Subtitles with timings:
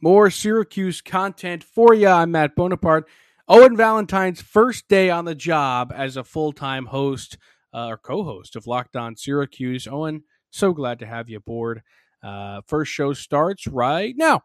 [0.00, 2.08] More Syracuse content for you.
[2.08, 3.08] I'm Matt Bonaparte.
[3.48, 7.38] Owen Valentine's first day on the job as a full time host
[7.72, 9.86] uh, or co host of Locked On Syracuse.
[9.86, 11.82] Owen, so glad to have you aboard.
[12.22, 14.42] Uh, first show starts right now.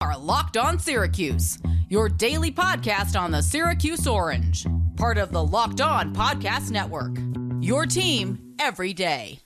[0.00, 1.58] Are Locked On Syracuse,
[1.88, 7.16] your daily podcast on the Syracuse Orange, part of the Locked On Podcast Network.
[7.60, 9.41] Your team every day.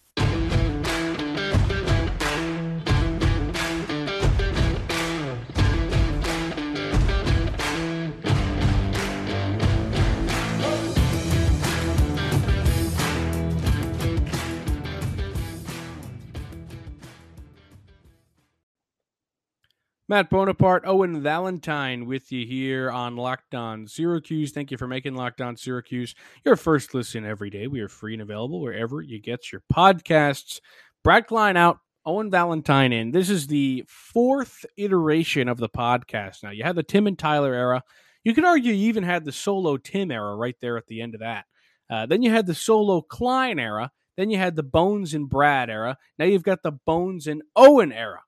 [20.08, 24.52] Matt Bonaparte, Owen Valentine with you here on Locked On Syracuse.
[24.52, 27.66] Thank you for making Locked On Syracuse your first listen every day.
[27.66, 30.60] We are free and available wherever you get your podcasts.
[31.02, 33.10] Brad Klein out, Owen Valentine in.
[33.10, 36.44] This is the fourth iteration of the podcast.
[36.44, 37.82] Now, you had the Tim and Tyler era.
[38.22, 41.14] You could argue you even had the solo Tim era right there at the end
[41.14, 41.46] of that.
[41.90, 43.90] Uh, then you had the solo Klein era.
[44.16, 45.98] Then you had the Bones and Brad era.
[46.16, 48.20] Now you've got the Bones and Owen era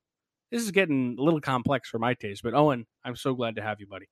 [0.51, 2.43] this is getting a little complex for my taste.
[2.43, 4.09] But Owen, I'm so glad to have you, buddy.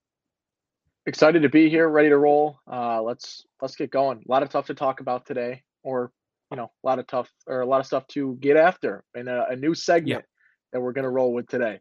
[1.06, 2.58] Excited to be here, ready to roll.
[2.70, 4.22] Uh, let's let's get going.
[4.26, 6.10] A lot of stuff to talk about today, or
[6.50, 9.28] you know, a lot of tough or a lot of stuff to get after, and
[9.28, 10.26] a, a new segment yeah.
[10.72, 11.80] that we're going to roll with today.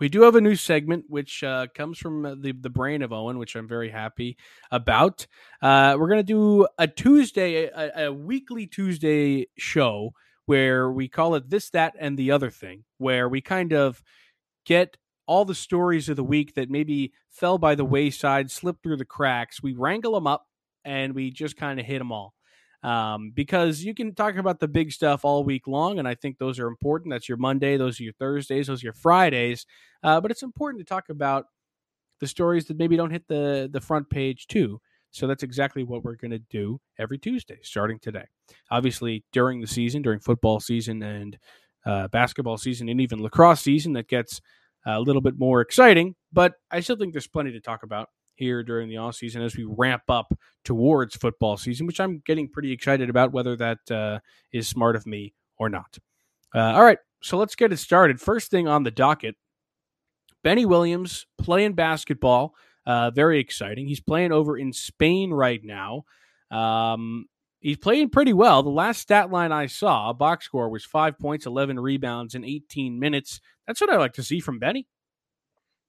[0.00, 3.12] We do have a new segment which uh, comes from uh, the the brain of
[3.12, 4.36] Owen, which I'm very happy
[4.72, 5.28] about.
[5.62, 10.12] Uh, we're going to do a Tuesday, a, a weekly Tuesday show
[10.46, 14.02] where we call it this, that, and the other thing, where we kind of
[14.66, 18.96] get all the stories of the week that maybe fell by the wayside, slipped through
[18.96, 19.62] the cracks.
[19.62, 20.46] We wrangle them up
[20.84, 22.34] and we just kind of hit them all.
[22.82, 26.36] Um, because you can talk about the big stuff all week long, and I think
[26.36, 27.12] those are important.
[27.12, 29.64] That's your Monday, those are your Thursdays, those are your Fridays.
[30.02, 31.46] Uh, but it's important to talk about
[32.20, 34.82] the stories that maybe don't hit the the front page too.
[35.14, 38.24] So that's exactly what we're going to do every Tuesday, starting today.
[38.72, 41.38] Obviously, during the season, during football season and
[41.86, 44.40] uh, basketball season, and even lacrosse season, that gets
[44.84, 46.16] a little bit more exciting.
[46.32, 49.56] But I still think there's plenty to talk about here during the off season as
[49.56, 54.18] we ramp up towards football season, which I'm getting pretty excited about, whether that uh,
[54.52, 55.96] is smart of me or not.
[56.52, 58.20] Uh, all right, so let's get it started.
[58.20, 59.36] First thing on the docket
[60.42, 62.54] Benny Williams playing basketball
[62.86, 63.86] uh, very exciting.
[63.86, 66.04] He's playing over in Spain right now.
[66.50, 67.26] Um,
[67.60, 68.62] he's playing pretty well.
[68.62, 72.98] The last stat line I saw, box score, was five points, 11 rebounds in 18
[72.98, 73.40] minutes.
[73.66, 74.86] That's what I like to see from Benny.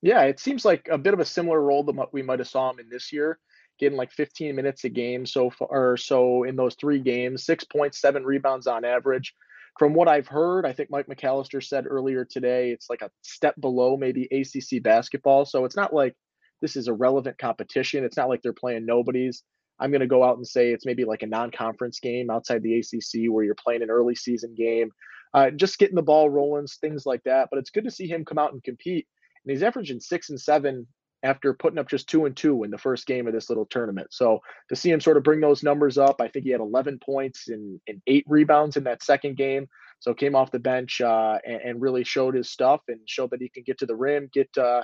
[0.02, 2.48] Yeah, it seems like a bit of a similar role than what we might have
[2.48, 3.40] saw him in this year,
[3.80, 8.00] getting like 15 minutes a game so far, so in those three games, six points,
[8.00, 9.34] seven rebounds on average.
[9.80, 13.60] From what I've heard, I think Mike McAllister said earlier today, it's like a step
[13.60, 15.44] below maybe ACC basketball.
[15.44, 16.16] So it's not like
[16.62, 18.04] this is a relevant competition.
[18.04, 19.44] It's not like they're playing nobodies.
[19.80, 22.80] I'm going to go out and say it's maybe like a non-conference game outside the
[22.80, 24.90] ACC where you're playing an early season game,
[25.34, 27.50] uh, just getting the ball rolling, things like that.
[27.52, 29.06] But it's good to see him come out and compete.
[29.44, 30.88] And he's averaging six and seven
[31.24, 34.08] after putting up just two and two in the first game of this little tournament.
[34.12, 34.40] So
[34.70, 37.50] to see him sort of bring those numbers up, I think he had 11 points
[37.50, 39.68] and, and eight rebounds in that second game.
[40.00, 43.42] So came off the bench uh, and, and, really showed his stuff and showed that
[43.42, 44.84] he can get to the rim, get uh,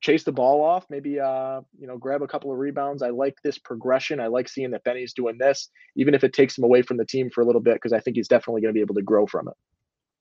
[0.00, 3.02] chase the ball off, maybe uh, you know, grab a couple of rebounds.
[3.02, 4.20] I like this progression.
[4.20, 7.04] I like seeing that Benny's doing this, even if it takes him away from the
[7.04, 9.02] team for a little bit, because I think he's definitely going to be able to
[9.02, 9.54] grow from it.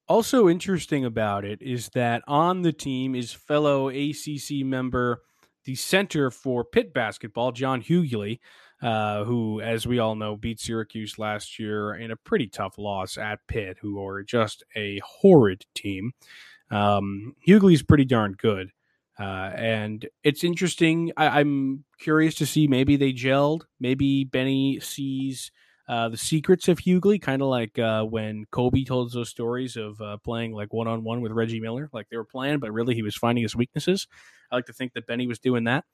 [0.07, 5.23] Also interesting about it is that on the team is fellow ACC member,
[5.63, 8.39] the center for Pitt basketball, John Hugley,
[8.83, 13.17] uh, who, as we all know, beat Syracuse last year in a pretty tough loss
[13.17, 16.11] at Pitt, who are just a horrid team.
[16.69, 18.71] Um, Hugley's pretty darn good.
[19.19, 21.11] Uh, and it's interesting.
[21.15, 23.61] I, am curious to see maybe they gelled.
[23.79, 25.51] Maybe Benny sees
[25.87, 30.01] uh, the secrets of Hugley, kind of like uh, when Kobe told those stories of
[30.01, 32.95] uh, playing like one on one with Reggie Miller, like they were playing, but really
[32.95, 34.07] he was finding his weaknesses.
[34.51, 35.85] I like to think that Benny was doing that.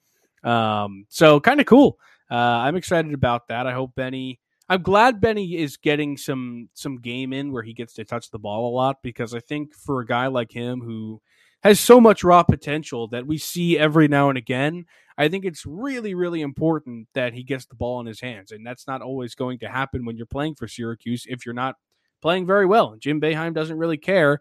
[0.44, 2.00] Um, so kind of cool.
[2.30, 3.68] Uh, I'm excited about that.
[3.68, 4.40] I hope Benny.
[4.70, 8.40] I'm glad Benny is getting some some game in where he gets to touch the
[8.40, 11.22] ball a lot because I think for a guy like him who
[11.64, 14.86] has so much raw potential that we see every now and again.
[15.18, 18.52] I think it's really, really important that he gets the ball in his hands.
[18.52, 21.76] And that's not always going to happen when you're playing for Syracuse if you're not
[22.22, 22.96] playing very well.
[23.00, 24.40] Jim Boeheim doesn't really care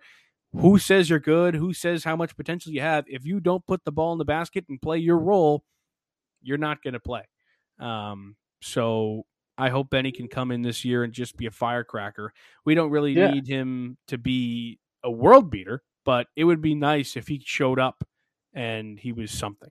[0.52, 3.04] who says you're good, who says how much potential you have.
[3.06, 5.62] If you don't put the ball in the basket and play your role,
[6.42, 7.22] you're not going to play.
[7.78, 9.26] Um, so
[9.56, 12.32] I hope Benny can come in this year and just be a firecracker.
[12.64, 13.30] We don't really yeah.
[13.30, 17.78] need him to be a world beater but it would be nice if he showed
[17.78, 18.04] up
[18.54, 19.70] and he was something.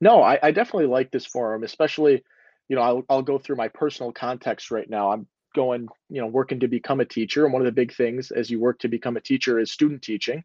[0.00, 2.24] No, I, I definitely like this for him, especially,
[2.68, 5.12] you know, I'll, I'll go through my personal context right now.
[5.12, 7.44] I'm going, you know, working to become a teacher.
[7.44, 10.02] And one of the big things as you work to become a teacher is student
[10.02, 10.42] teaching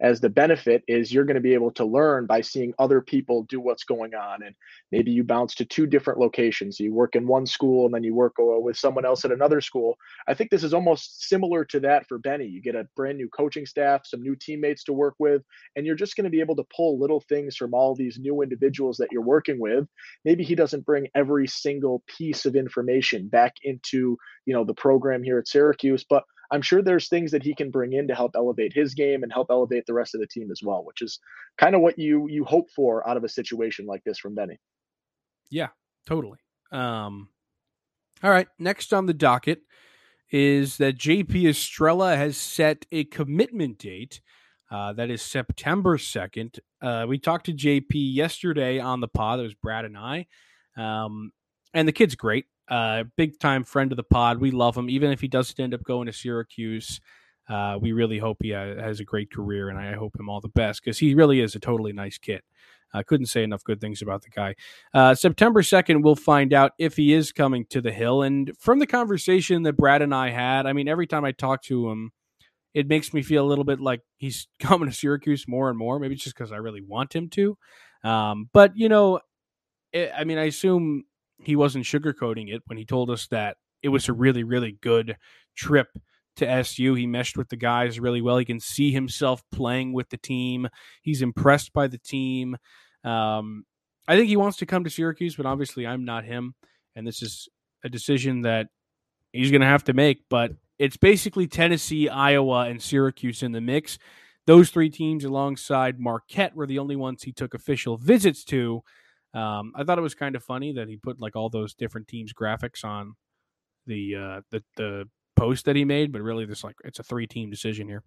[0.00, 3.44] as the benefit is you're going to be able to learn by seeing other people
[3.44, 4.42] do what's going on.
[4.42, 4.54] And
[4.90, 6.80] maybe you bounce to two different locations.
[6.80, 9.60] You work in one school and then you work uh, with someone else at another
[9.60, 9.96] school.
[10.26, 12.46] I think this is almost similar to that for benny.
[12.46, 15.42] You get a brand new coaching staff some new teammates to work with
[15.76, 18.42] and you're just going to be able to pull little things from all these new
[18.42, 19.86] individuals that you're working with.
[20.24, 25.22] Maybe he doesn't bring every single piece of information back into you know the program
[25.22, 26.24] here at syracuse but
[26.54, 29.32] I'm sure there's things that he can bring in to help elevate his game and
[29.32, 31.18] help elevate the rest of the team as well, which is
[31.58, 34.60] kind of what you you hope for out of a situation like this from Benny.
[35.50, 35.70] Yeah,
[36.06, 36.38] totally.
[36.70, 37.28] Um,
[38.22, 39.62] all right, next on the docket
[40.30, 44.20] is that JP Estrella has set a commitment date.
[44.70, 46.60] Uh, that is September 2nd.
[46.80, 49.40] Uh, we talked to JP yesterday on the pod.
[49.40, 50.26] It was Brad and I.
[50.76, 51.32] Um,
[51.72, 52.46] and the kid's great.
[52.68, 54.40] Uh, big time friend of the pod.
[54.40, 57.00] We love him, even if he doesn't end up going to Syracuse.
[57.48, 60.48] Uh, we really hope he has a great career, and I hope him all the
[60.48, 62.40] best because he really is a totally nice kid.
[62.94, 64.54] I couldn't say enough good things about the guy.
[64.94, 68.22] Uh, September 2nd, we'll find out if he is coming to the Hill.
[68.22, 71.62] And from the conversation that Brad and I had, I mean, every time I talk
[71.64, 72.12] to him,
[72.72, 75.98] it makes me feel a little bit like he's coming to Syracuse more and more.
[75.98, 77.58] Maybe it's just because I really want him to.
[78.04, 79.20] Um, but, you know,
[79.92, 81.04] it, I mean, I assume
[81.38, 85.16] he wasn't sugarcoating it when he told us that it was a really, really good
[85.54, 85.88] trip
[86.36, 86.94] to SU.
[86.94, 88.38] He meshed with the guys really well.
[88.38, 90.68] He can see himself playing with the team.
[91.02, 92.56] He's impressed by the team.
[93.04, 93.64] Um,
[94.06, 96.54] I think he wants to come to Syracuse, but obviously I'm not him.
[96.96, 97.48] And this is
[97.84, 98.68] a decision that
[99.32, 100.24] he's going to have to make.
[100.28, 103.98] But it's basically Tennessee, Iowa, and Syracuse in the mix.
[104.46, 108.82] Those three teams, alongside Marquette, were the only ones he took official visits to.
[109.34, 112.08] Um, I thought it was kind of funny that he put like all those different
[112.08, 113.14] teams' graphics on
[113.86, 117.26] the uh, the the post that he made, but really, this like it's a three
[117.26, 118.02] team decision here.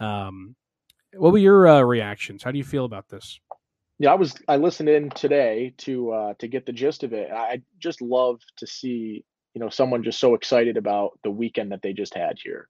[0.00, 0.54] Um,
[1.14, 2.42] what were your uh, reactions?
[2.42, 3.40] How do you feel about this?
[3.98, 7.30] Yeah, I was I listened in today to uh, to get the gist of it.
[7.32, 9.24] I just love to see
[9.54, 12.68] you know someone just so excited about the weekend that they just had here.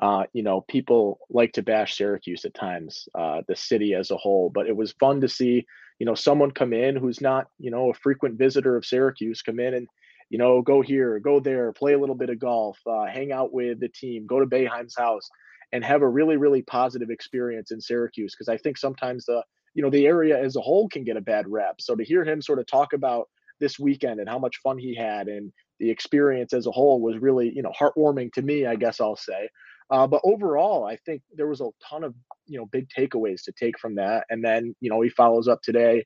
[0.00, 4.16] Uh, you know, people like to bash Syracuse at times, uh, the city as a
[4.16, 5.66] whole, but it was fun to see
[5.98, 9.60] you know someone come in who's not you know a frequent visitor of Syracuse come
[9.60, 9.88] in and
[10.30, 13.52] you know go here go there play a little bit of golf uh, hang out
[13.52, 15.28] with the team go to Boeheim's house
[15.72, 19.42] and have a really really positive experience in Syracuse because I think sometimes the
[19.74, 22.24] you know the area as a whole can get a bad rep so to hear
[22.24, 23.28] him sort of talk about
[23.60, 27.18] this weekend and how much fun he had and the experience as a whole was
[27.18, 29.48] really you know heartwarming to me I guess I'll say
[29.90, 32.14] uh, but overall, I think there was a ton of
[32.46, 34.24] you know big takeaways to take from that.
[34.30, 36.04] And then you know he follows up today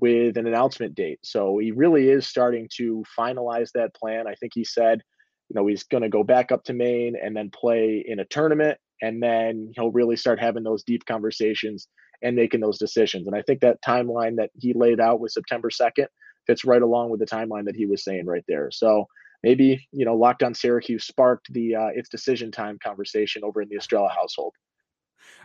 [0.00, 1.20] with an announcement date.
[1.22, 4.26] So he really is starting to finalize that plan.
[4.26, 5.00] I think he said,
[5.48, 8.24] you know, he's going to go back up to Maine and then play in a
[8.24, 11.88] tournament, and then he'll really start having those deep conversations
[12.22, 13.26] and making those decisions.
[13.26, 16.06] And I think that timeline that he laid out with September 2nd
[16.46, 18.70] fits right along with the timeline that he was saying right there.
[18.70, 19.06] So
[19.44, 23.68] maybe you know locked on Syracuse sparked the uh, it's decision time conversation over in
[23.68, 24.54] the Estrella household.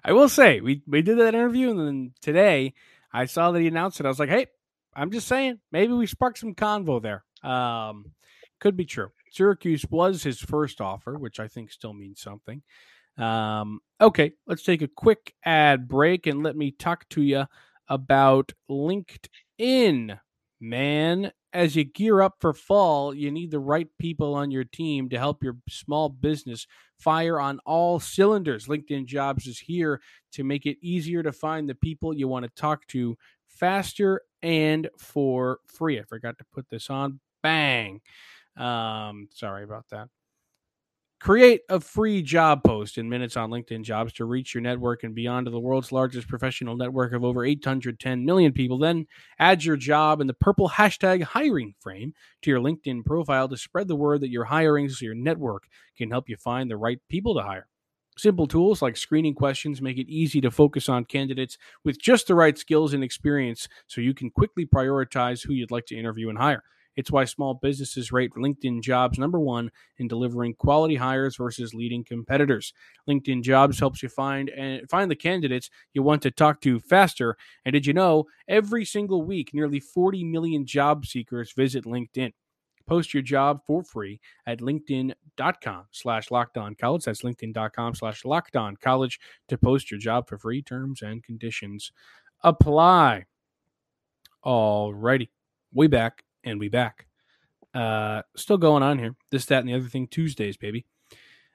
[0.03, 2.73] I will say we we did that interview, and then today
[3.11, 4.05] I saw that he announced it.
[4.05, 4.47] I was like, hey,
[4.95, 7.23] I'm just saying, maybe we sparked some convo there.
[7.43, 8.13] Um,
[8.59, 9.09] could be true.
[9.31, 12.61] Syracuse was his first offer, which I think still means something.
[13.17, 17.45] Um, okay, let's take a quick ad break and let me talk to you
[17.87, 20.19] about LinkedIn.
[20.61, 25.09] Man, as you gear up for fall, you need the right people on your team
[25.09, 26.67] to help your small business
[26.99, 28.67] fire on all cylinders.
[28.67, 30.01] LinkedIn Jobs is here
[30.33, 34.89] to make it easier to find the people you want to talk to faster and
[34.97, 35.99] for free.
[35.99, 37.19] I forgot to put this on.
[37.41, 38.01] Bang.
[38.57, 40.09] Um, sorry about that.
[41.19, 45.13] Create a free job post in minutes on LinkedIn Jobs to reach your network and
[45.13, 48.77] beyond to the world's largest professional network of over 810 million people.
[48.77, 49.05] Then
[49.37, 53.89] add your job in the purple hashtag hiring frame to your LinkedIn profile to spread
[53.89, 55.63] the word that you're hiring so your network
[55.97, 57.67] can help you find the right people to hire.
[58.17, 62.35] Simple tools like screening questions make it easy to focus on candidates with just the
[62.35, 66.37] right skills and experience so you can quickly prioritize who you'd like to interview and
[66.37, 66.63] hire.
[66.99, 72.03] It's why small businesses rate LinkedIn jobs number one in delivering quality hires versus leading
[72.03, 72.73] competitors.
[73.09, 77.37] LinkedIn jobs helps you find and find the candidates you want to talk to faster.
[77.63, 82.33] And did you know every single week, nearly 40 million job seekers visit LinkedIn?
[82.85, 87.05] Post your job for free at linkedin.com slash locked on college.
[87.05, 91.93] That's linkedin.com slash locked on college to post your job for free terms and conditions
[92.43, 93.23] apply.
[94.43, 95.31] All righty.
[95.73, 97.07] We back and we back.
[97.73, 99.15] Uh, still going on here.
[99.31, 100.85] This, that, and the other thing Tuesdays, baby.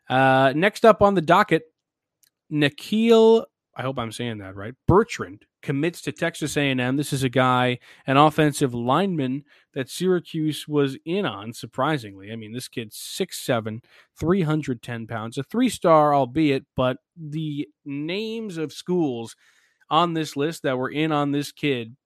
[0.09, 1.65] Uh, next up on the docket,
[2.51, 3.47] Nikhil.
[3.77, 4.75] I hope I'm saying that right.
[4.87, 6.97] Bertrand commits to Texas A&M.
[6.97, 11.53] This is a guy, an offensive lineman that Syracuse was in on.
[11.53, 13.83] Surprisingly, I mean, this kid's 6'7",
[14.17, 19.35] 310 pounds, a three-star, albeit, but the names of schools
[19.91, 21.97] on this list that were in on this kid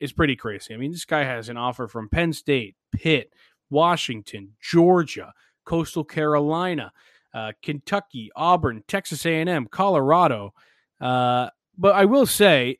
[0.00, 0.74] is pretty crazy.
[0.74, 3.32] I mean, this guy has an offer from Penn State, Pitt,
[3.70, 5.32] Washington, Georgia,
[5.64, 6.92] Coastal Carolina,
[7.34, 10.54] uh, Kentucky, Auburn, Texas A&M, Colorado.
[11.00, 12.78] Uh, but I will say,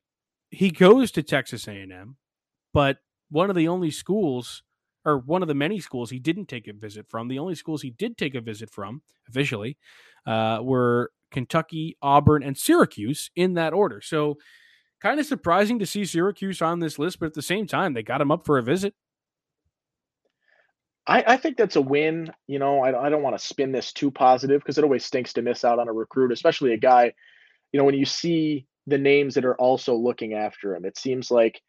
[0.50, 2.16] he goes to Texas A&M,
[2.72, 2.98] but
[3.30, 4.62] one of the only schools,
[5.04, 7.82] or one of the many schools he didn't take a visit from, the only schools
[7.82, 9.76] he did take a visit from officially,
[10.26, 14.00] uh, were Kentucky, Auburn, and Syracuse in that order.
[14.00, 14.38] So,
[15.00, 18.02] kind of surprising to see Syracuse on this list, but at the same time, they
[18.02, 18.94] got him up for a visit.
[21.06, 22.30] I, I think that's a win.
[22.46, 25.32] You know, I, I don't want to spin this too positive because it always stinks
[25.34, 27.12] to miss out on a recruit, especially a guy.
[27.72, 31.30] You know, when you see the names that are also looking after him, it seems
[31.30, 31.60] like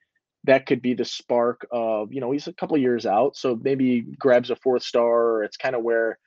[0.45, 4.01] that could be the spark of you know he's a couple years out, so maybe
[4.19, 5.43] grabs a fourth star.
[5.43, 6.17] it's kind of where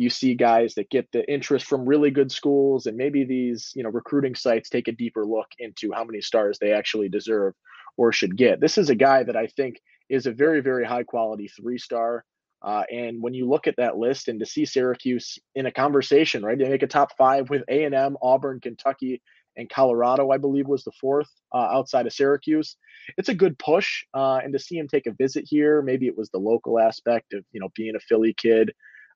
[0.00, 3.82] you see guys that get the interest from really good schools and maybe these you
[3.82, 7.52] know recruiting sites take a deeper look into how many stars they actually deserve
[7.98, 8.60] or should get.
[8.60, 9.76] This is a guy that i think
[10.08, 12.24] is a very very high quality three star
[12.62, 16.42] uh, and when you look at that list and to see syracuse in a conversation
[16.42, 19.20] right they make a top five with a&m auburn kentucky
[19.56, 22.76] and colorado i believe was the fourth uh, outside of syracuse
[23.18, 26.16] it's a good push uh, and to see him take a visit here maybe it
[26.16, 28.72] was the local aspect of you know being a philly kid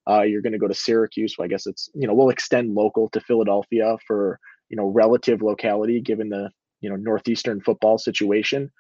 [0.09, 1.37] uh, you're going to go to Syracuse.
[1.37, 5.43] So I guess it's you know we'll extend local to Philadelphia for you know relative
[5.43, 8.71] locality given the you know northeastern football situation.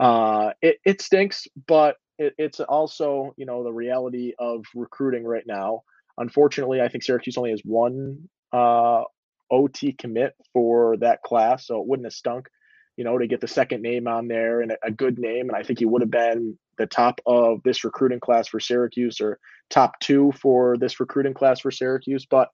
[0.00, 5.46] Uh, it it stinks, but it, it's also you know the reality of recruiting right
[5.46, 5.82] now.
[6.18, 9.02] Unfortunately, I think Syracuse only has one uh,
[9.50, 12.48] OT commit for that class, so it wouldn't have stunk,
[12.96, 15.48] you know, to get the second name on there and a, a good name.
[15.48, 19.20] And I think he would have been the top of this recruiting class for Syracuse
[19.20, 19.38] or
[19.70, 22.26] top two for this recruiting class for Syracuse.
[22.26, 22.48] But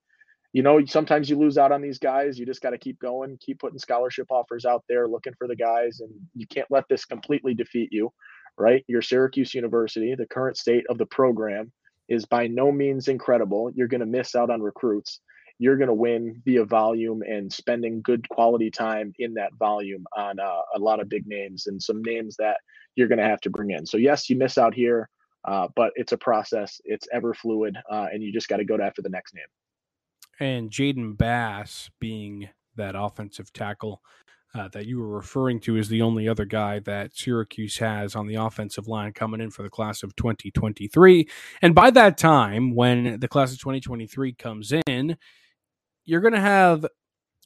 [0.53, 2.39] you know, sometimes you lose out on these guys.
[2.39, 5.55] You just got to keep going, keep putting scholarship offers out there, looking for the
[5.55, 8.13] guys, and you can't let this completely defeat you,
[8.59, 8.85] right?
[8.89, 11.71] Your Syracuse University, the current state of the program,
[12.09, 13.71] is by no means incredible.
[13.75, 15.21] You're going to miss out on recruits.
[15.61, 20.41] You're going to win via volume and spending good quality time in that volume on
[20.41, 22.57] uh, a lot of big names and some names that
[22.97, 23.85] you're going to have to bring in.
[23.85, 25.11] So yes, you miss out here,
[25.45, 26.81] uh, but it's a process.
[26.85, 29.45] It's ever fluid, uh, and you just got to go after the next name.
[30.41, 34.01] And Jaden Bass being that offensive tackle
[34.55, 38.27] uh, that you were referring to is the only other guy that Syracuse has on
[38.27, 41.29] the offensive line coming in for the class of 2023.
[41.63, 45.17] And by that time, when the class of 2023 comes in,
[46.11, 46.85] you're going to have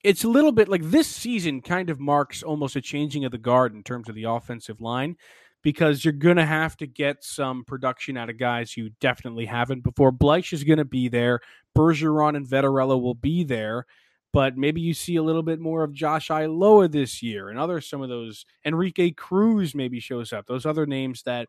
[0.02, 3.38] it's a little bit like this season kind of marks almost a changing of the
[3.38, 5.16] guard in terms of the offensive line
[5.62, 9.82] because you're going to have to get some production out of guys you definitely haven't
[9.82, 10.12] before.
[10.12, 11.40] Bleich is going to be there.
[11.76, 13.86] Bergeron and Vettorello will be there.
[14.32, 17.80] But maybe you see a little bit more of Josh Iloa this year and other
[17.80, 18.44] some of those.
[18.64, 20.46] Enrique Cruz maybe shows up.
[20.46, 21.48] Those other names that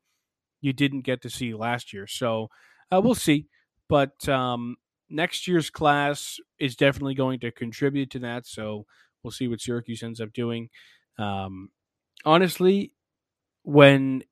[0.62, 2.08] you didn't get to see last year.
[2.08, 2.50] So
[2.92, 3.48] uh, we'll see.
[3.90, 4.78] But um,
[5.10, 8.46] next year's class is definitely going to contribute to that.
[8.46, 8.86] So
[9.24, 10.70] we'll see what Syracuse ends up doing.
[11.18, 11.70] Um,
[12.26, 12.94] honestly,
[13.64, 14.24] when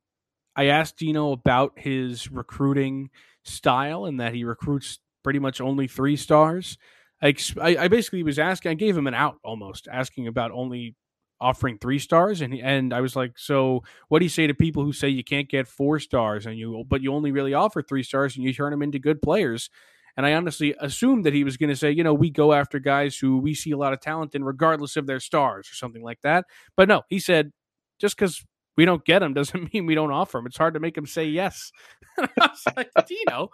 [0.56, 3.10] I asked Dino about his recruiting
[3.44, 6.78] style and that he recruits pretty much only three stars,
[7.22, 10.96] I, I basically was asking, I gave him an out almost, asking about only
[11.42, 14.86] offering three stars and and I was like so what do you say to people
[14.86, 18.04] who say you can't get four stars and you but you only really offer three
[18.04, 19.70] stars and you turn them into good players
[20.16, 22.80] and I honestly assumed that he was going to say, you know, we go after
[22.80, 26.04] guys who we see a lot of talent in, regardless of their stars or something
[26.04, 26.46] like that.
[26.78, 27.52] But no, he said,
[28.00, 28.44] just because
[28.78, 30.46] we don't get them doesn't mean we don't offer them.
[30.46, 31.72] It's hard to make him say yes.
[32.20, 33.50] I was like, Dino.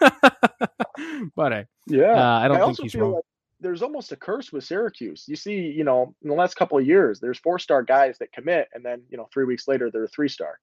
[1.36, 3.14] but hey, yeah, uh, I don't I think he's wrong.
[3.14, 3.24] Like
[3.60, 5.24] there's almost a curse with Syracuse.
[5.26, 8.32] You see, you know, in the last couple of years, there's four star guys that
[8.32, 10.60] commit, and then you know, three weeks later, they're three star.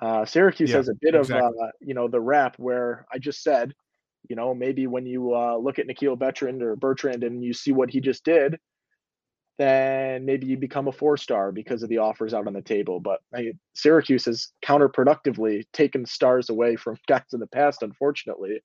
[0.00, 1.48] Uh, Syracuse yeah, has a bit exactly.
[1.48, 3.74] of, uh, you know, the rap where I just said
[4.28, 7.72] you know, maybe when you uh, look at Nikhil Bertrand or Bertrand and you see
[7.72, 8.58] what he just did,
[9.58, 13.00] then maybe you become a four star because of the offers out on the table.
[13.00, 18.62] But I Syracuse has counterproductively taken stars away from guys in the past, unfortunately.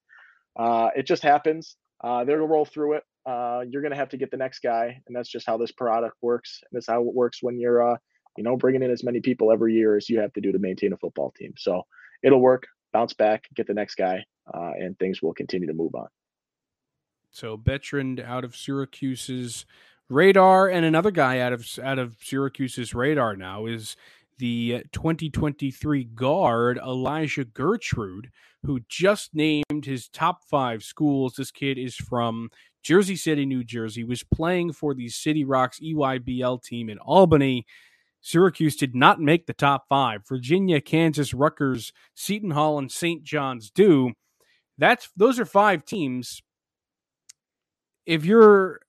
[0.55, 1.75] Uh, it just happens.
[2.03, 3.03] Uh, they're gonna roll through it.
[3.25, 6.15] Uh, you're gonna have to get the next guy, and that's just how this product
[6.21, 6.59] works.
[6.61, 7.97] And that's how it works when you're, uh,
[8.37, 10.59] you know, bringing in as many people every year as you have to do to
[10.59, 11.53] maintain a football team.
[11.57, 11.83] So
[12.21, 12.67] it'll work.
[12.91, 16.07] Bounce back, get the next guy, uh, and things will continue to move on.
[17.31, 19.65] So Bertrand out of Syracuse's
[20.09, 23.95] radar, and another guy out of out of Syracuse's radar now is
[24.37, 28.29] the 2023 guard Elijah Gertrude,
[28.63, 31.35] who just named his top five schools.
[31.35, 32.49] This kid is from
[32.83, 37.65] Jersey City, New Jersey, was playing for the City Rocks EYBL team in Albany.
[38.21, 40.25] Syracuse did not make the top five.
[40.27, 43.23] Virginia, Kansas, Rutgers, Seton Hall, and St.
[43.23, 44.13] John's do.
[44.77, 46.41] That's those are five teams.
[48.05, 48.81] If you're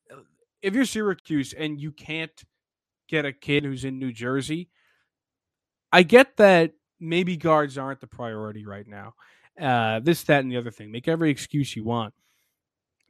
[0.62, 2.32] if you're Syracuse and you can't
[3.08, 4.70] get a kid who's in New Jersey,
[5.92, 9.14] I get that maybe guards aren't the priority right now.
[9.60, 10.90] Uh, this, that, and the other thing.
[10.90, 12.14] Make every excuse you want.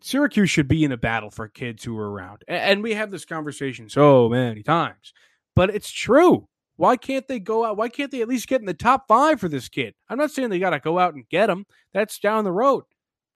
[0.02, 2.43] Syracuse should be in a battle for kids who are around.
[2.47, 5.14] And we have this conversation so many times,
[5.57, 6.49] but it's true.
[6.76, 7.76] Why can't they go out?
[7.76, 9.95] Why can't they at least get in the top five for this kid?
[10.09, 11.66] I'm not saying they got to go out and get him.
[11.93, 12.85] That's down the road.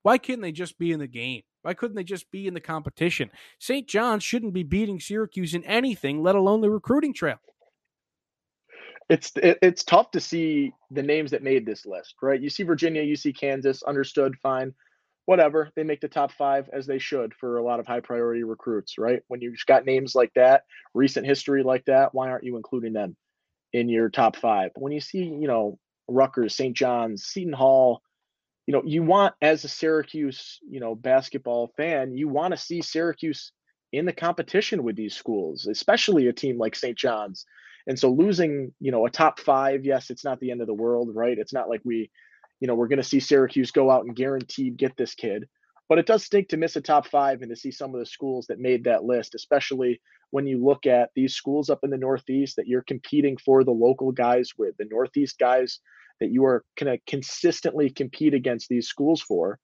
[0.03, 1.43] Why can't they just be in the game?
[1.63, 3.31] Why couldn't they just be in the competition?
[3.59, 3.89] St.
[3.89, 7.39] John's shouldn't be beating Syracuse in anything, let alone the recruiting trail
[9.09, 12.41] it's it, it's tough to see the names that made this list, right?
[12.41, 14.75] You see Virginia, you see Kansas, understood, fine,
[15.25, 15.71] whatever.
[15.77, 18.99] They make the top five as they should for a lot of high priority recruits,
[18.99, 19.23] right?
[19.29, 20.65] When you've got names like that,
[20.95, 23.17] recent history like that, why aren't you including them
[23.73, 24.71] in your top five?
[24.77, 26.77] When you see, you know, Rutgers, St.
[26.77, 28.03] John's, Seton Hall,
[28.67, 32.83] you know, you want as a Syracuse, you know, basketball fan, you want to see
[32.83, 33.53] Syracuse
[33.93, 36.97] in the competition with these schools, especially a team like St.
[36.97, 37.47] John's
[37.89, 40.75] and so losing, you know, a top five, yes, it's not the end of the
[40.75, 41.39] world, right?
[41.39, 42.11] It's not like we,
[42.61, 45.49] you know, we're going to see Syracuse go out and guaranteed get this kid.
[45.89, 48.07] But it does stink to miss a top five and to see some of the
[48.07, 51.97] schools that made that list, especially when you look at these schools up in the
[51.97, 55.81] Northeast that you're competing for the local guys with, the Northeast guys
[56.21, 59.59] that you are going to consistently compete against these schools for.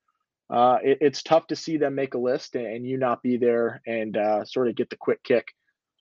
[0.50, 3.82] Uh, it, it's tough to see them make a list and, you not be there
[3.86, 5.48] and uh, sort of get the quick kick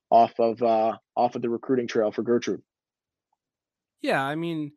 [0.10, 2.62] off of uh, off of the recruiting trail for Gertrude.
[4.02, 4.74] Yeah, I mean,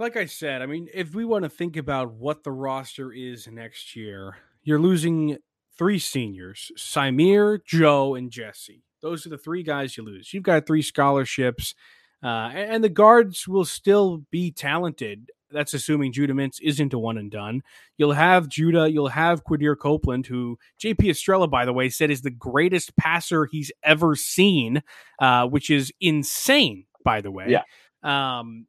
[0.00, 3.46] like I said, I mean, if we want to think about what the roster is
[3.46, 5.36] next year, you're losing
[5.78, 8.82] three seniors: Symir, Joe, and Jesse.
[9.02, 10.34] Those are the three guys you lose.
[10.34, 11.74] You've got three scholarships,
[12.22, 17.18] uh, and the guards will still be talented that's assuming Judah Mintz isn't a one
[17.18, 17.62] and done.
[17.98, 22.22] You'll have Judah, you'll have Quadir Copeland, who JP Estrella, by the way, said is
[22.22, 24.82] the greatest passer he's ever seen,
[25.18, 27.46] uh, which is insane, by the way.
[27.48, 27.62] Yeah.
[28.02, 28.66] Um,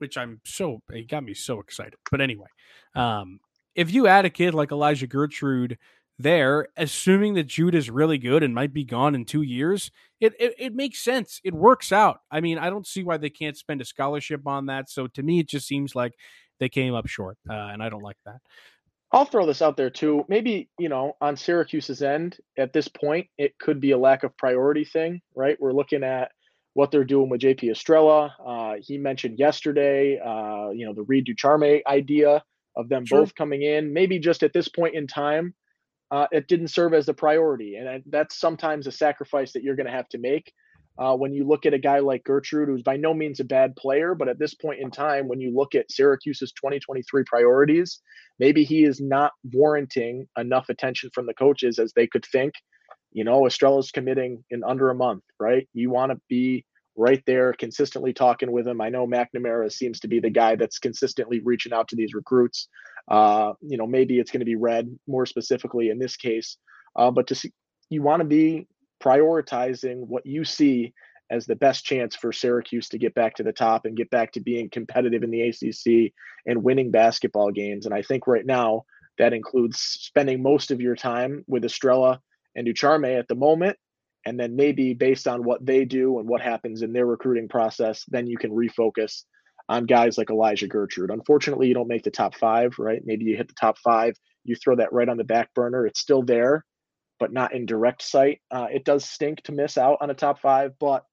[0.00, 1.94] which I'm so, it got me so excited.
[2.10, 2.48] But anyway,
[2.94, 3.40] um,
[3.74, 5.78] if you add a kid like Elijah Gertrude
[6.18, 10.34] there, assuming that Jude is really good and might be gone in two years, it,
[10.38, 11.40] it, it makes sense.
[11.44, 12.20] It works out.
[12.30, 14.90] I mean, I don't see why they can't spend a scholarship on that.
[14.90, 16.14] So to me, it just seems like
[16.58, 18.40] they came up short, uh, and I don't like that.
[19.12, 20.24] I'll throw this out there too.
[20.28, 24.36] Maybe, you know, on Syracuse's end at this point, it could be a lack of
[24.36, 25.56] priority thing, right?
[25.60, 26.30] We're looking at
[26.74, 28.34] what they're doing with JP Estrella.
[28.44, 32.42] Uh, he mentioned yesterday, uh, you know, the Reid Ducharme idea
[32.76, 33.20] of them sure.
[33.20, 33.92] both coming in.
[33.92, 35.54] Maybe just at this point in time,
[36.10, 37.76] uh, it didn't serve as a priority.
[37.76, 40.52] And that's sometimes a sacrifice that you're going to have to make.
[40.98, 43.74] Uh, when you look at a guy like Gertrude, who's by no means a bad
[43.76, 48.00] player, but at this point in time, when you look at Syracuse's 2023 priorities,
[48.38, 52.52] maybe he is not warranting enough attention from the coaches as they could think.
[53.12, 55.68] You know, Estrella's committing in under a month, right?
[55.72, 56.64] You want to be
[56.96, 58.80] right there, consistently talking with him.
[58.80, 62.68] I know McNamara seems to be the guy that's consistently reaching out to these recruits.
[63.08, 66.56] Uh, you know, maybe it's going to be red more specifically in this case.
[66.96, 67.52] Uh, but to see,
[67.88, 68.66] you want to be
[69.02, 70.92] prioritizing what you see
[71.30, 74.32] as the best chance for Syracuse to get back to the top and get back
[74.32, 76.12] to being competitive in the ACC
[76.46, 77.86] and winning basketball games.
[77.86, 78.82] And I think right now
[79.18, 82.20] that includes spending most of your time with Estrella
[82.60, 83.76] and Ducharme at the moment.
[84.26, 88.04] And then maybe based on what they do and what happens in their recruiting process,
[88.06, 89.22] then you can refocus
[89.68, 91.10] on guys like Elijah Gertrude.
[91.10, 93.00] Unfortunately, you don't make the top five, right?
[93.02, 95.86] Maybe you hit the top five, you throw that right on the back burner.
[95.86, 96.66] It's still there,
[97.18, 98.40] but not in direct sight.
[98.50, 101.04] Uh, it does stink to miss out on a top five, but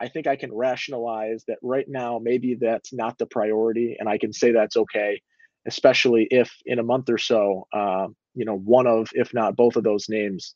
[0.00, 4.18] I think I can rationalize that right now, maybe that's not the priority, and I
[4.18, 5.22] can say that's okay,
[5.68, 9.76] especially if in a month or so, uh, you know, one of, if not both
[9.76, 10.54] of those names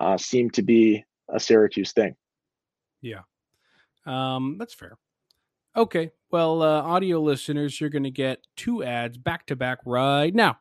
[0.00, 2.16] uh, seem to be a Syracuse thing.
[3.02, 3.20] Yeah.
[4.06, 4.96] Um, that's fair.
[5.76, 6.10] Okay.
[6.30, 10.58] Well, uh, audio listeners, you're going to get two ads back to back right now.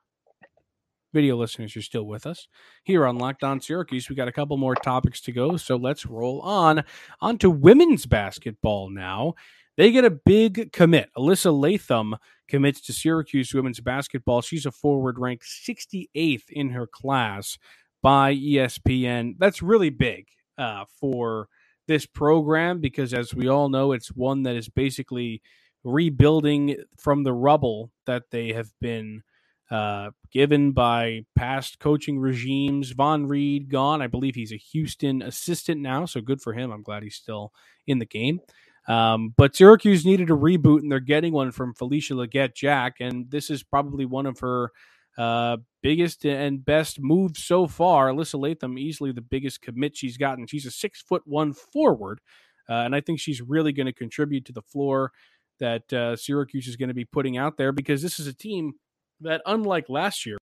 [1.14, 2.48] video listeners, you're still with us
[2.84, 4.10] here on Locked On Syracuse.
[4.10, 6.84] We got a couple more topics to go, so let's roll on
[7.22, 9.34] onto women's basketball now.
[9.78, 11.10] They get a big commit.
[11.18, 12.18] Alyssa Latham
[12.50, 14.42] commits to Syracuse women's basketball.
[14.42, 17.58] She's a forward ranked 68th in her class
[18.02, 19.36] by ESPN.
[19.38, 21.48] That's really big uh, for
[21.88, 25.42] this program because, as we all know, it's one that is basically
[25.84, 29.24] rebuilding from the rubble that they have been
[29.72, 32.94] uh, given by past coaching regimes.
[32.94, 34.02] Vonn Read gone.
[34.02, 36.72] I believe he's a Houston assistant now, so good for him.
[36.72, 37.54] I'm glad he's still
[37.88, 38.40] in the game.
[38.88, 43.30] Um, but Syracuse needed a reboot, and they're getting one from Felisha Legette Jack, and
[43.30, 44.72] this is probably one of her
[45.20, 48.08] uh, biggest and best move so far.
[48.08, 50.48] Alyssa Latham, easily the biggest commit she's gotten.
[50.48, 52.22] She's a six foot one forward,
[52.70, 55.12] uh, and I think she's really going to contribute to the floor
[55.60, 58.74] that uh, Syracuse is going to be putting out there because this is a team
[59.20, 60.38] that, unlike last year,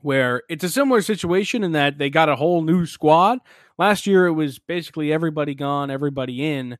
[0.00, 3.38] where it's a similar situation in that they got a whole new squad.
[3.76, 6.78] Last year, it was basically everybody gone, everybody in.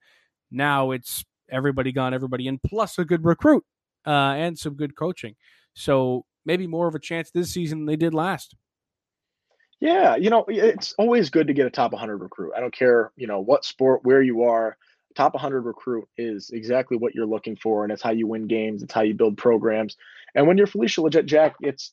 [0.51, 3.65] Now it's everybody gone, everybody in, plus a good recruit
[4.07, 5.35] uh, and some good coaching.
[5.75, 8.55] So maybe more of a chance this season than they did last.
[9.81, 12.53] Yeah, you know, it's always good to get a top 100 recruit.
[12.57, 14.77] I don't care, you know, what sport, where you are.
[15.15, 18.83] Top 100 recruit is exactly what you're looking for, and it's how you win games.
[18.83, 19.97] It's how you build programs.
[20.35, 21.93] And when you're Felisha Legette Jack, it's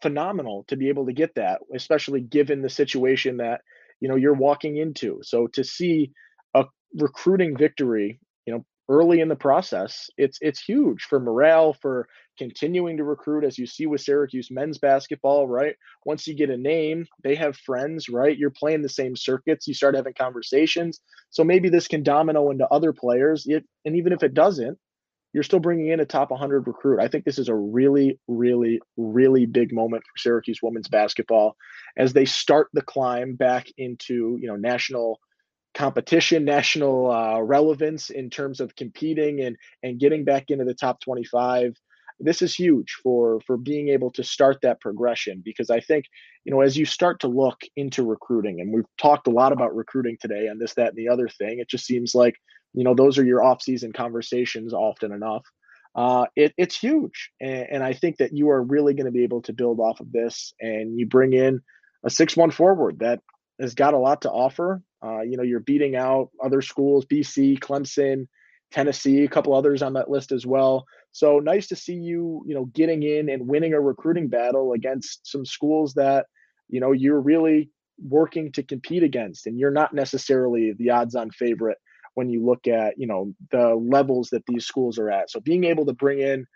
[0.00, 3.60] phenomenal to be able to get that, especially given the situation that
[4.00, 5.20] you know you're walking into.
[5.22, 6.12] So to see
[6.54, 12.08] a recruiting victory, you know, early in the process, it's it's huge for morale, for
[12.38, 15.74] continuing to recruit, as you see with Syracuse men's basketball, right?
[16.06, 18.36] Once you get a name, they have friends, right?
[18.36, 21.00] You're playing the same circuits, you start having conversations.
[21.30, 23.44] So maybe this can domino into other players.
[23.46, 24.78] It, and even if it doesn't,
[25.32, 27.00] you're still bringing in a top 100 recruit.
[27.00, 31.56] I think this is a really, really, really big moment for Syracuse women's basketball
[31.96, 35.18] as they start the climb back into, you know, national
[35.74, 41.00] competition, national uh, relevance in terms of competing and and getting back into the top
[41.00, 41.74] 25
[42.20, 46.04] this is huge for for being able to start that progression because I think
[46.44, 49.74] you know as you start to look into recruiting and we've talked a lot about
[49.74, 52.34] recruiting today and this that and the other thing it just seems like
[52.74, 55.44] you know those are your off-season conversations often enough.
[55.94, 59.24] Uh, it, it's huge and, and I think that you are really going to be
[59.24, 61.60] able to build off of this and you bring in
[62.04, 63.20] a six-one forward that
[63.60, 64.82] has got a lot to offer.
[65.02, 68.26] Uh, you know you're beating out other schools BC Clemson
[68.70, 70.86] Tennessee, a couple others on that list as well.
[71.12, 75.26] So nice to see you, you know, getting in and winning a recruiting battle against
[75.26, 76.26] some schools that,
[76.68, 81.30] you know, you're really working to compete against and you're not necessarily the odds on
[81.30, 81.78] favorite
[82.14, 85.30] when you look at, you know, the levels that these schools are at.
[85.30, 86.46] So being able to bring in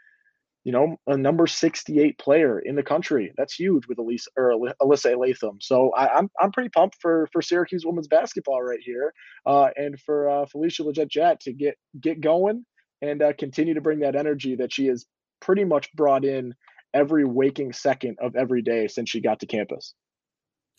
[0.64, 3.32] you know, a number 68 player in the country.
[3.36, 5.58] That's huge with Elise or Alyssa Latham.
[5.60, 9.12] So I, am I'm, I'm pretty pumped for for Syracuse women's basketball right here,
[9.46, 12.64] uh, and for uh, Felisha Legette Jack to get get going
[13.00, 15.06] and uh, continue to bring that energy that she has
[15.40, 16.54] pretty much brought in
[16.94, 19.94] every waking second of every day since she got to campus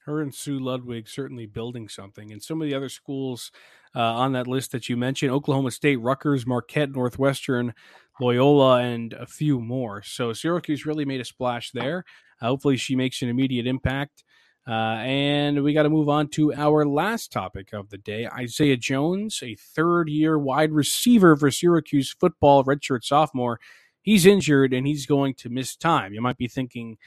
[0.05, 2.31] her and Sue Ludwig certainly building something.
[2.31, 3.51] And some of the other schools
[3.95, 7.73] uh, on that list that you mentioned Oklahoma State, Rutgers, Marquette, Northwestern,
[8.19, 10.01] Loyola, and a few more.
[10.03, 12.03] So Syracuse really made a splash there.
[12.41, 14.23] Uh, hopefully, she makes an immediate impact.
[14.65, 18.27] Uh, and we got to move on to our last topic of the day.
[18.27, 23.59] Isaiah Jones, a third year wide receiver for Syracuse football, redshirt sophomore.
[24.01, 26.13] He's injured and he's going to miss time.
[26.13, 26.97] You might be thinking,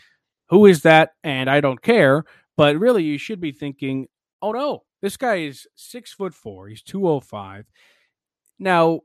[0.48, 1.10] who is that?
[1.24, 2.24] And I don't care.
[2.56, 4.08] But really, you should be thinking,
[4.42, 6.68] oh no, this guy is six foot four.
[6.68, 7.66] He's 205.
[8.58, 9.00] Now,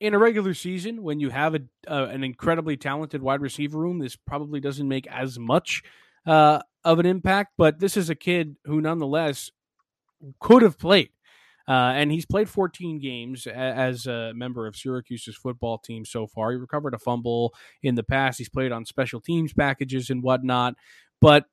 [0.00, 3.98] in a regular season, when you have a, uh, an incredibly talented wide receiver room,
[3.98, 5.82] this probably doesn't make as much
[6.26, 7.52] uh, of an impact.
[7.56, 9.50] But this is a kid who, nonetheless,
[10.40, 11.10] could have played.
[11.66, 16.50] Uh, and he's played 14 games as a member of Syracuse's football team so far.
[16.50, 18.36] He recovered a fumble in the past.
[18.36, 20.74] He's played on special teams packages and whatnot.
[21.22, 21.46] But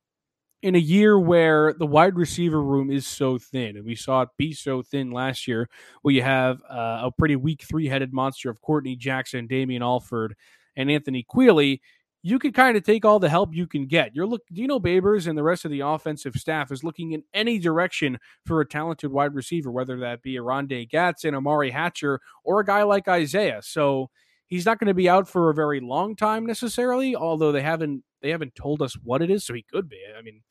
[0.62, 4.30] in a year where the wide receiver room is so thin, and we saw it
[4.38, 5.70] be so thin last year,
[6.02, 10.36] where you have uh, a pretty weak three headed monster of Courtney Jackson, Damian Alford,
[10.76, 11.82] and Anthony Queeley,
[12.24, 14.16] you can kind of take all the help you can get.
[14.16, 17.58] You're look Dino Babers and the rest of the offensive staff is looking in any
[17.58, 22.60] direction for a talented wide receiver, whether that be a Rondae Gadsden, Umari Hatcher, or
[22.60, 23.62] a guy like Isaiah.
[23.64, 24.12] So
[24.52, 28.04] he's not going to be out for a very long time necessarily, although they haven't
[28.22, 29.98] they haven't told us what it is, so he could be.
[30.16, 30.42] I mean,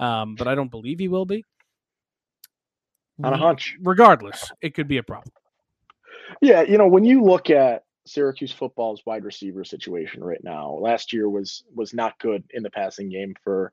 [0.00, 1.44] um, but I don't believe he will be.
[3.22, 3.76] On a hunch.
[3.82, 5.32] Regardless, it could be a problem.
[6.40, 10.70] Yeah, you know, when you look at Syracuse football's wide receiver situation right now.
[10.80, 13.72] Last year was was not good in the passing game for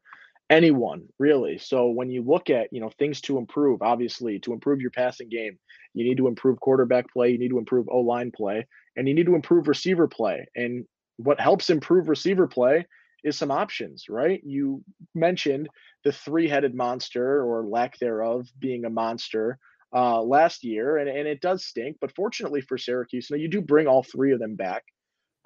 [0.50, 1.58] anyone really.
[1.58, 5.30] So when you look at you know things to improve, obviously to improve your passing
[5.30, 5.58] game,
[5.94, 9.14] you need to improve quarterback play, you need to improve O line play, and you
[9.14, 10.46] need to improve receiver play.
[10.56, 10.86] And
[11.18, 12.86] what helps improve receiver play
[13.24, 14.42] is some options, right?
[14.44, 14.84] You
[15.16, 15.70] mentioned
[16.04, 19.58] the three-headed monster or lack thereof being a monster
[19.94, 21.98] uh, last year, and, and it does stink.
[22.00, 24.84] But fortunately for Syracuse, you, know, you do bring all three of them back,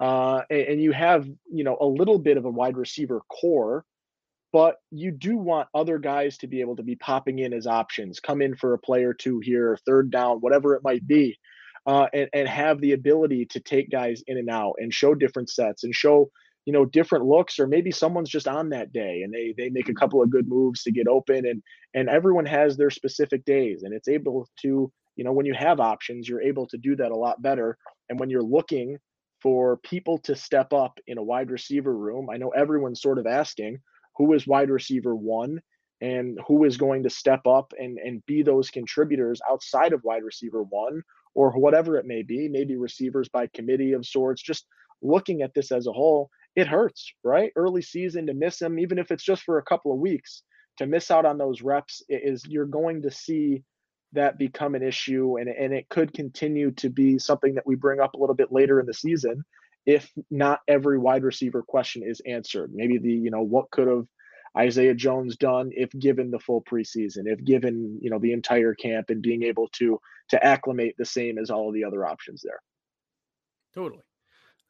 [0.00, 3.84] uh, and, and you have you know a little bit of a wide receiver core
[4.52, 8.20] but you do want other guys to be able to be popping in as options,
[8.20, 11.38] come in for a play or two here, third down, whatever it might be,
[11.86, 15.50] uh, and, and have the ability to take guys in and out and show different
[15.50, 16.30] sets and show
[16.64, 19.88] you know different looks or maybe someone's just on that day and they they make
[19.88, 21.60] a couple of good moves to get open and
[21.94, 25.80] and everyone has their specific days and it's able to you know when you have
[25.80, 27.76] options you're able to do that a lot better.
[28.08, 28.98] And when you're looking
[29.42, 33.26] for people to step up in a wide receiver room i know everyone's sort of
[33.26, 33.78] asking
[34.16, 35.60] who is wide receiver one
[36.00, 40.24] and who is going to step up and, and be those contributors outside of wide
[40.24, 41.02] receiver one
[41.34, 44.66] or whatever it may be, maybe receivers by committee of sorts, just
[45.00, 47.52] looking at this as a whole, it hurts, right?
[47.56, 50.42] Early season to miss them, even if it's just for a couple of weeks,
[50.78, 53.62] to miss out on those reps is you're going to see
[54.12, 58.00] that become an issue and, and it could continue to be something that we bring
[58.00, 59.44] up a little bit later in the season
[59.86, 62.72] if not every wide receiver question is answered.
[62.74, 64.06] Maybe the, you know, what could have
[64.56, 69.10] Isaiah Jones done if given the full preseason, if given, you know, the entire camp
[69.10, 69.98] and being able to
[70.30, 72.60] to acclimate the same as all the other options there.
[73.74, 74.02] Totally.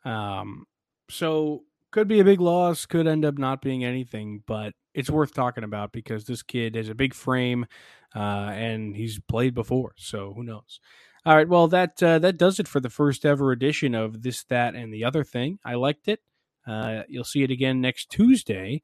[0.04, 0.66] Um
[1.10, 5.34] so could be a big loss, could end up not being anything, but it's worth
[5.34, 7.66] talking about because this kid has a big frame
[8.14, 10.80] uh, and he's played before, so who knows.
[11.24, 14.42] All right, well that uh, that does it for the first ever edition of this,
[14.44, 15.60] that, and the other thing.
[15.64, 16.20] I liked it.
[16.66, 18.82] Uh, you'll see it again next Tuesday.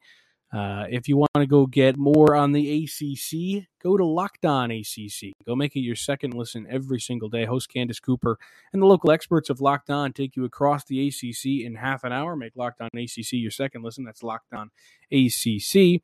[0.52, 4.70] Uh, if you want to go get more on the ACC, go to Locked On
[4.70, 5.32] ACC.
[5.44, 7.44] Go make it your second listen every single day.
[7.44, 8.38] Host Candace Cooper
[8.72, 12.12] and the local experts of Locked On take you across the ACC in half an
[12.12, 12.34] hour.
[12.36, 14.04] Make Locked On ACC your second listen.
[14.04, 14.70] That's Locked On
[15.12, 16.02] ACC.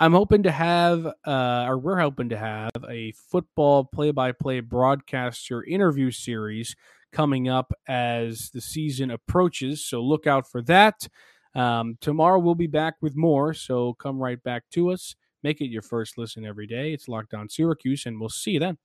[0.00, 4.60] I'm hoping to have, uh, or we're hoping to have, a football play by play
[4.60, 6.74] broadcaster interview series
[7.12, 9.86] coming up as the season approaches.
[9.86, 11.06] So look out for that.
[11.54, 13.54] Um, tomorrow we'll be back with more.
[13.54, 15.14] So come right back to us.
[15.44, 16.92] Make it your first listen every day.
[16.92, 18.78] It's Locked On Syracuse, and we'll see you then.